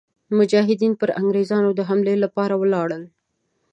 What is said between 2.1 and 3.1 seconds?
لپاره ولاړل.